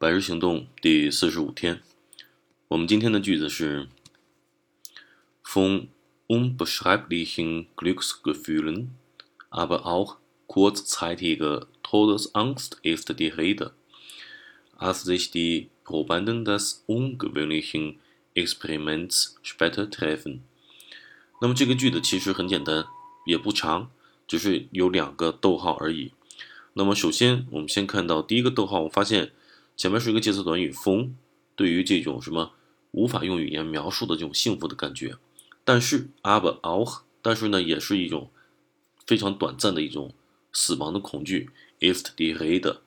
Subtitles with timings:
[0.00, 1.82] 百日行动第四十五天，
[2.68, 3.88] 我们今天的句子是
[5.44, 5.88] ：Von
[6.28, 8.90] unbeschreiblichen Glücksgefühlen,
[9.50, 13.72] aber auch kurzzeitige Todesangst ist die Rede,
[14.76, 17.96] als sich die Probanden des ungewöhnlichen
[18.36, 20.42] Experiments später treffen。
[21.40, 22.86] 那么这个句子其实很简单，
[23.26, 23.90] 也不长，
[24.28, 26.12] 只是有两个逗号而已。
[26.74, 29.32] 那么首先，我们先看到第一个逗号，我发现。
[29.78, 31.16] 前面是一个介词短语风
[31.54, 32.52] 对于这种什么
[32.90, 35.16] 无法用语言描述的这种幸福的感觉。
[35.64, 38.32] 但是 “aber auch”，但是呢，也是一种
[39.06, 40.12] 非常短暂的一种
[40.52, 42.78] 死亡的恐惧 “ist die Rede”。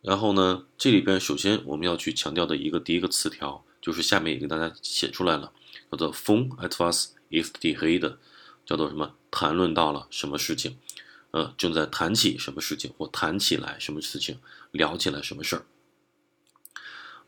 [0.00, 5.52] 然后呢，这里边首先我们要去强调的一个第一个词条，就是下面也给大家写出来了，
[5.90, 8.16] 叫做 “von etwas ist die Rede”，
[8.64, 9.14] 叫做什么？
[9.30, 10.78] 谈论到了什么事情？
[11.32, 14.38] 呃，正在谈起什么事情，或谈起来什么事情，
[14.70, 15.66] 聊起来什么事儿？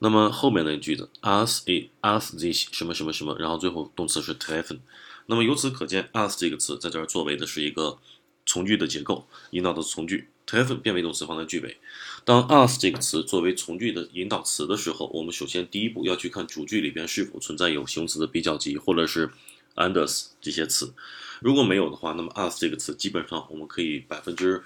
[0.01, 4.81] 那么后面的句子，as a as this 什么什么什么，然后最后动词是 treffen。
[5.27, 7.99] 那么由此可见，as 这个词在这儿作为的是一个
[8.45, 11.79] 从句的结构，引导的从句，treffen 变为动词放在句尾。
[12.25, 19.31] 当 as 这个词作为从句的引导词的时候，我们首先第一步要去看主句里边是否存在有形容词的比较级或者是
[19.77, 20.93] anders 这些词。
[21.41, 24.63] 如果没有的话，那么 as 这个词基本上我们可以百分之。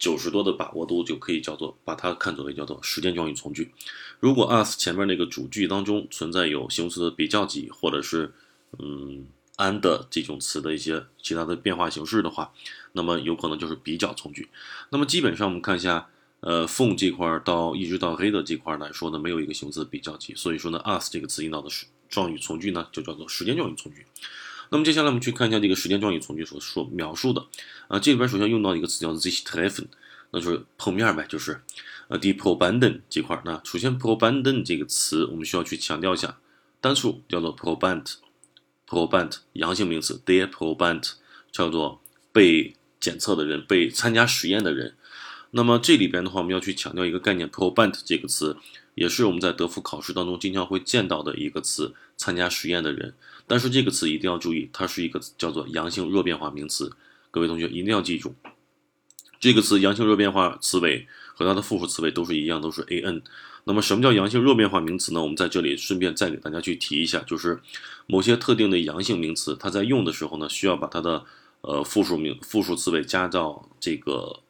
[0.00, 3.70] 九十多的把握度就可以叫做把它看作为叫做时间状语从句。
[4.18, 8.32] 如果 as 前面那个主句当中存在有形容词的比较级或者是
[8.78, 9.26] 嗯
[9.58, 12.50] and 这种词的一些其他的变化形式的话，
[12.92, 14.48] 那么有可能就是比较从句。
[14.88, 16.08] 那么基本上我们看一下，
[16.40, 24.06] 呃，from 这块到一直到黑的这块来说呢，没有一个形容词比较级，所以说呢，as 这个词引导的是状语从句呢，就叫做时间状语从句。
[24.70, 27.44] 那么接下来我们去看一下这个时间状语从句所说描述的
[27.88, 29.86] 啊，这里边首先用到一个词叫 this telephone，
[30.30, 31.60] 那就是碰面呗，就是
[32.08, 33.42] 呃 die Probanden 这块儿。
[33.44, 36.38] 那首先 Probanden 这个词我们需要去强调一下，
[36.80, 41.12] 单数叫做 Proband，Proband 阳性名词，der Proband
[41.50, 42.00] 叫做
[42.32, 44.94] 被检测的人，被参加实验的人。
[45.50, 48.56] 那么这里边的话，我们要去强调一个概念，Proband 这个词
[48.94, 53.14] 也是我们在德福考试当中经常会见到的一个词，参加实验的人。
[53.46, 56.92] 但是这个词一定要注意，它是一个叫做阳性弱变化名词。
[57.30, 58.34] 各位同学一定要记住，
[59.38, 63.22] 这个词阳性弱变化词尾和它的复数词尾都是一样，都是 a n。
[63.64, 65.22] 那么什么叫阳性弱变化名词呢？
[65.22, 67.60] 我们在这里顺便再给大家去提一下，就是
[68.06, 71.24] 某些特定的阳性名词，它在用的时候呢，需要把它的
[71.60, 74.40] 呃复数名复数词尾加到这个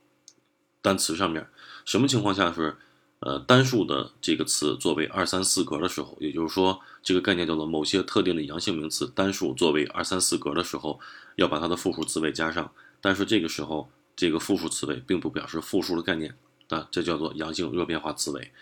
[0.83, 1.47] 单词上面。
[1.85, 2.77] 什么情况下是？
[3.21, 10.99] 呃，单数的这个词作为二三四格的时候，也就是说，这个概念叫做某些特定的阳性名词单数作为二三四格的时候，
[11.37, 12.73] 要把它的复数词尾加上。
[13.03, 16.35] 但是这个时候，这个复数词尾并不表示复数的概念
[16.69, 18.53] 啊，这叫做阳性热变化词尾。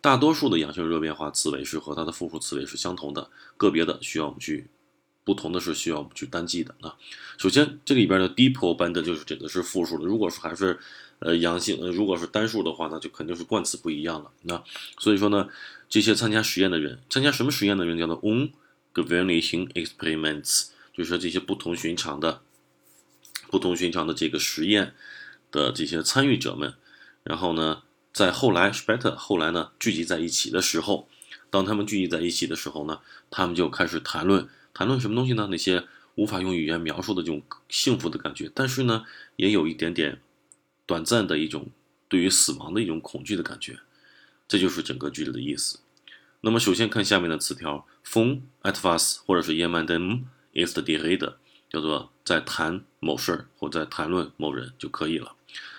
[0.00, 3.28] 大多数的阳性热变化词尾是和它的复数词尾是相同的，
[3.58, 4.66] 个别的需要我们去
[5.26, 6.96] 不同的是需要我们去单记的啊。
[7.36, 10.78] 首先，这里边的 deepo 班的就是指的是复数的，如果是还是。
[11.18, 14.30] 呃，阳性，呃，如果是单数的话，那就肯定是冠词不一样了。
[14.42, 14.62] 那
[14.98, 15.48] 所以说呢，
[15.88, 22.42] 这些参加实验的人，参加什么实验的人叫做 ungewöhnliche experiments，就是说这些不同寻常的、
[23.48, 24.92] 不同寻常的这个实验
[25.50, 26.74] 的这些参与者们。
[27.22, 27.82] 然后呢，
[28.12, 31.08] 在后来 später 后来呢聚集在一起的时候，
[31.48, 33.00] 当他们聚集在一起的时候呢，
[33.30, 35.48] 他们就开始谈论谈论什么东西呢？
[35.50, 35.84] 那些
[36.16, 39.06] 无法用语言描述的这种幸福的感觉，但是呢，
[39.36, 40.20] 也有一点点。
[40.84, 41.70] 短暂的一种
[42.08, 43.78] 对于死亡的一种恐惧的感觉，
[44.46, 45.78] 这就是整个句子的意思。
[46.42, 51.36] 那么，首先看下面的词条，von etwas 或者是 jemanden ist die Rede，
[51.70, 55.32] 叫做在谈某事儿或在谈论某人就可以了。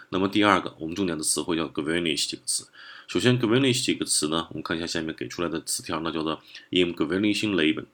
[0.09, 2.68] 那么第二个，我们重点的词汇叫 "gvenish" 这个词。
[3.07, 6.41] 首先 "gvenish" 这个词呢，我们看一下下面给出来的词条，那叫做
[6.72, 7.86] im gewöhnlichen Leben。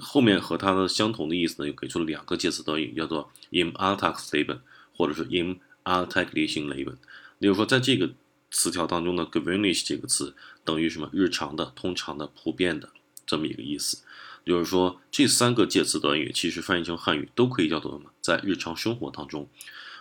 [0.00, 4.60] 后面和它的相同的意思呢，又给出了两个介词短语，叫做 im a l t a g s l e b e n
[4.96, 6.94] 或者是 im Alltäglichen Leben，
[7.38, 8.10] 例如说，在这个
[8.52, 11.10] 词条当中呢，gewöhnlich 这个词等于什么？
[11.12, 12.90] 日常的、通常的、普遍的
[13.26, 13.98] 这么一个意思。
[14.46, 18.10] 就是说，这三个介词短语其实翻译成汉语都可以叫做什么？
[18.20, 19.48] 在日常生活当中，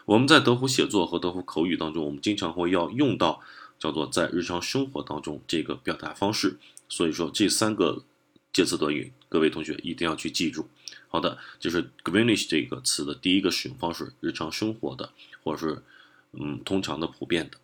[0.06, 3.42] 我们在德福写作和德福口语当中，我们经常会要用到
[3.80, 6.60] 叫做在日常生活当中这个表达方式。
[6.90, 8.04] 所以说，这三个
[8.54, 10.70] 介词短语，各位同学一定要去记住。
[11.08, 15.12] 好的，就是 greenish 这个词的第一个使用方式，日常生活的。
[15.44, 15.82] 或者是，
[16.34, 17.58] 嗯，通常的、普遍的。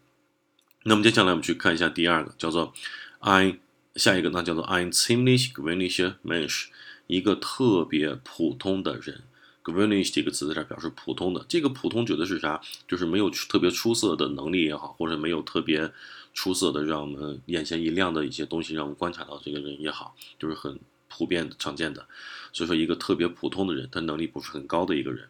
[0.83, 2.73] 那么接下来我们去看一下第二个，叫做
[3.19, 3.59] I
[3.95, 6.65] 下一个呢，叫做 I'm ziemlich greenish Mensch，
[7.05, 9.23] 一个特别普通的人。
[9.67, 11.45] Gewöhnlich 这个词在这表示普通的。
[11.49, 12.61] 这个普通指的是啥？
[12.87, 15.91] 就是没有特别出色的能力也好，或者没有特别
[16.33, 20.79] 出色的让我们眼前一亮的一些东西，让我们观察到这个人也好，就是很
[21.09, 22.07] 普遍常见的。
[22.53, 25.27] 所以说，一个特别普通的人，他能力不是很高的一个人。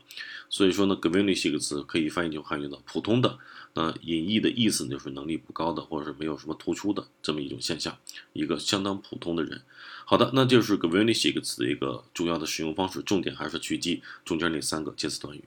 [0.50, 3.38] 所以说呢，gewöhnlich 这个词可以翻译成汉语的普通的。
[3.74, 7.96] 那隐义的意思就是能力不高的，或者是没有什么突出的这么一种现象，
[8.34, 9.62] 一个相当普通的人。
[10.06, 15.44] 好的，那就是 gewöhnlich 这个词的一个重要的使用方式，重点还是去记中间那三个介词短语。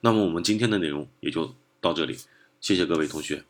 [0.00, 2.16] 那么我们今天的内容也就到这里，
[2.60, 3.44] 谢谢各位同学。